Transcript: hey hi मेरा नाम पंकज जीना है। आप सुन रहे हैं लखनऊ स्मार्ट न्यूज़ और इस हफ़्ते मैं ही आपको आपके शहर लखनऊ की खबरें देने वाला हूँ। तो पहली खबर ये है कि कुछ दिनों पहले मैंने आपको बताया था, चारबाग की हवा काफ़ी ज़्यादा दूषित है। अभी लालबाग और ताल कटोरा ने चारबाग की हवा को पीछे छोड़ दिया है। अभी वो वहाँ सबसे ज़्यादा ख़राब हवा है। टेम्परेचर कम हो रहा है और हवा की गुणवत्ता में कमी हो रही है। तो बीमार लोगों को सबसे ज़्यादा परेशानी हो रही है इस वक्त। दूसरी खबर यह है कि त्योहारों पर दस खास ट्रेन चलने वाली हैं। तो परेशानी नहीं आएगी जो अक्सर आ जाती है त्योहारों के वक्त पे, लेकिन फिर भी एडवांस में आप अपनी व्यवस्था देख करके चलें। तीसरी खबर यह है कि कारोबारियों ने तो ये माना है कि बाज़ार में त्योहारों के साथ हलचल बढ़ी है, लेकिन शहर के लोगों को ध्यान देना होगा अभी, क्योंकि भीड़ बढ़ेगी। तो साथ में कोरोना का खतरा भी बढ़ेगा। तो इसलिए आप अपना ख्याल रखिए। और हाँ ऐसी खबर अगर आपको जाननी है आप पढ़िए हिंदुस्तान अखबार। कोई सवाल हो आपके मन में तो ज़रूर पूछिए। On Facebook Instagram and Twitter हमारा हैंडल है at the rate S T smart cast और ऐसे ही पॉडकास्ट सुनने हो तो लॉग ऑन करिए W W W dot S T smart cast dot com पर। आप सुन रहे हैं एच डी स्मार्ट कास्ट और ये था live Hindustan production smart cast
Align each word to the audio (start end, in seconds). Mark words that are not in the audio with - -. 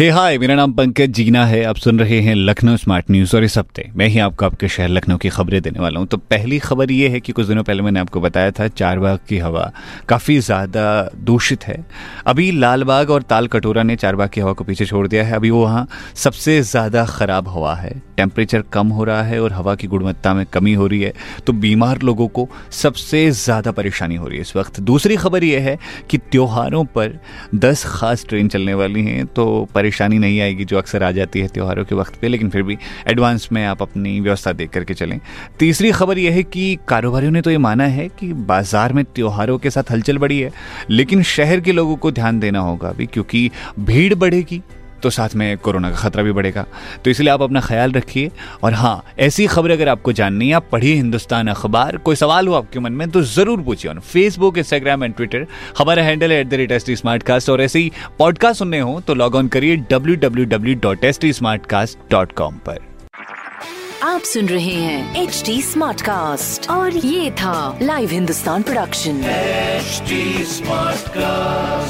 hey 0.00 0.08
hi 0.10 0.38
मेरा 0.38 0.54
नाम 0.54 0.72
पंकज 0.72 1.10
जीना 1.10 1.44
है। 1.46 1.62
आप 1.64 1.76
सुन 1.76 1.98
रहे 1.98 2.20
हैं 2.20 2.34
लखनऊ 2.34 2.76
स्मार्ट 2.76 3.10
न्यूज़ 3.10 3.34
और 3.36 3.44
इस 3.44 3.56
हफ़्ते 3.58 3.84
मैं 3.96 4.06
ही 4.06 4.18
आपको 4.18 4.44
आपके 4.46 4.68
शहर 4.68 4.88
लखनऊ 4.88 5.16
की 5.18 5.28
खबरें 5.28 5.60
देने 5.62 5.80
वाला 5.80 6.00
हूँ। 6.00 6.06
तो 6.08 6.16
पहली 6.16 6.58
खबर 6.58 6.90
ये 6.90 7.08
है 7.08 7.20
कि 7.20 7.32
कुछ 7.32 7.46
दिनों 7.46 7.62
पहले 7.62 7.82
मैंने 7.82 8.00
आपको 8.00 8.20
बताया 8.20 8.50
था, 8.50 8.68
चारबाग 8.68 9.18
की 9.28 9.38
हवा 9.38 9.70
काफ़ी 10.08 10.38
ज़्यादा 10.38 11.10
दूषित 11.16 11.64
है। 11.64 11.84
अभी 12.26 12.50
लालबाग 12.52 13.10
और 13.10 13.22
ताल 13.22 13.46
कटोरा 13.46 13.82
ने 13.82 13.96
चारबाग 13.96 14.28
की 14.28 14.40
हवा 14.40 14.52
को 14.52 14.64
पीछे 14.64 14.86
छोड़ 14.86 15.06
दिया 15.08 15.24
है। 15.24 15.34
अभी 15.34 15.50
वो 15.50 15.62
वहाँ 15.62 15.86
सबसे 16.14 16.60
ज़्यादा 16.62 17.04
ख़राब 17.08 17.48
हवा 17.48 17.74
है। 17.74 17.92
टेम्परेचर 18.16 18.62
कम 18.72 18.88
हो 18.88 19.04
रहा 19.04 19.22
है 19.22 19.42
और 19.42 19.52
हवा 19.52 19.74
की 19.74 19.86
गुणवत्ता 19.86 20.34
में 20.34 20.44
कमी 20.46 20.72
हो 20.74 20.86
रही 20.86 21.02
है। 21.02 21.12
तो 21.46 21.52
बीमार 21.52 22.02
लोगों 22.02 22.28
को 22.28 22.48
सबसे 22.72 23.30
ज़्यादा 23.32 23.72
परेशानी 23.72 24.16
हो 24.16 24.26
रही 24.26 24.36
है 24.36 24.42
इस 24.42 24.56
वक्त। 24.56 24.80
दूसरी 24.80 25.16
खबर 25.16 25.44
यह 25.44 25.62
है 25.62 25.78
कि 26.10 26.18
त्योहारों 26.20 26.84
पर 26.86 27.18
दस 27.54 27.84
खास 27.88 28.26
ट्रेन 28.28 28.48
चलने 28.48 28.74
वाली 28.74 29.04
हैं। 29.04 29.26
तो 29.26 29.68
परेशानी 29.90 30.18
नहीं 30.18 30.40
आएगी 30.40 30.64
जो 30.64 30.78
अक्सर 30.78 31.02
आ 31.02 31.10
जाती 31.10 31.40
है 31.40 31.48
त्योहारों 31.48 31.84
के 31.84 31.94
वक्त 31.94 32.20
पे, 32.20 32.28
लेकिन 32.28 32.50
फिर 32.50 32.62
भी 32.62 32.76
एडवांस 33.08 33.48
में 33.52 33.64
आप 33.66 33.82
अपनी 33.82 34.18
व्यवस्था 34.20 34.52
देख 34.52 34.70
करके 34.70 34.94
चलें। 34.94 35.18
तीसरी 35.58 35.90
खबर 35.92 36.18
यह 36.18 36.34
है 36.34 36.42
कि 36.44 36.78
कारोबारियों 36.88 37.32
ने 37.32 37.40
तो 37.42 37.50
ये 37.50 37.58
माना 37.58 37.84
है 37.86 38.08
कि 38.10 38.32
बाज़ार 38.32 38.92
में 38.92 39.04
त्योहारों 39.04 39.58
के 39.58 39.70
साथ 39.70 39.90
हलचल 39.90 40.18
बढ़ी 40.18 40.38
है, 40.40 40.52
लेकिन 40.90 41.22
शहर 41.22 41.60
के 41.60 41.72
लोगों 41.72 41.96
को 41.96 42.10
ध्यान 42.12 42.40
देना 42.40 42.60
होगा 42.60 42.88
अभी, 42.88 43.06
क्योंकि 43.06 43.50
भीड़ 43.80 44.14
बढ़ेगी। 44.14 44.62
तो 45.02 45.10
साथ 45.10 45.34
में 45.34 45.56
कोरोना 45.58 45.90
का 45.90 45.96
खतरा 45.96 46.22
भी 46.22 46.32
बढ़ेगा। 46.32 46.64
तो 47.04 47.10
इसलिए 47.10 47.30
आप 47.30 47.42
अपना 47.42 47.60
ख्याल 47.60 47.92
रखिए। 47.92 48.30
और 48.62 48.74
हाँ 48.74 49.02
ऐसी 49.18 49.46
खबर 49.46 49.70
अगर 49.70 49.88
आपको 49.88 50.12
जाननी 50.12 50.48
है 50.48 50.54
आप 50.54 50.68
पढ़िए 50.72 50.94
हिंदुस्तान 50.94 51.48
अखबार। 51.48 51.96
कोई 51.98 52.16
सवाल 52.16 52.48
हो 52.48 52.54
आपके 52.54 52.80
मन 52.80 52.92
में 52.92 53.08
तो 53.10 53.22
ज़रूर 53.24 53.60
पूछिए। 53.62 53.90
On 53.90 53.98
Facebook 54.02 54.58
Instagram 54.58 55.04
and 55.04 55.14
Twitter 55.14 55.46
हमारा 55.78 56.02
हैंडल 56.02 56.32
है 56.32 56.40
at 56.40 56.48
the 56.48 56.54
rate 56.54 56.72
S 56.72 56.86
T 56.86 56.96
smart 56.96 57.22
cast 57.22 57.50
और 57.50 57.60
ऐसे 57.60 57.78
ही 57.78 57.90
पॉडकास्ट 58.18 58.58
सुनने 58.58 58.80
हो 58.80 59.00
तो 59.00 59.14
लॉग 59.14 59.34
ऑन 59.34 59.48
करिए 59.48 59.76
W 59.90 60.16
W 60.18 60.44
W 60.46 60.74
dot 60.82 61.04
S 61.04 61.18
T 61.20 61.32
smart 61.32 61.66
cast 61.66 61.98
dot 62.10 62.32
com 62.32 62.54
पर। 62.66 62.78
आप 64.02 64.20
सुन 64.22 64.46
रहे 64.48 64.74
हैं 64.74 65.22
एच 65.22 65.42
डी 65.46 65.60
स्मार्ट 65.62 66.02
कास्ट 66.02 66.68
और 66.70 66.96
ये 66.96 67.30
था 67.30 67.78
live 67.82 68.10
Hindustan 68.10 68.62
production 68.62 69.20
smart 70.50 71.08
cast 71.08 71.89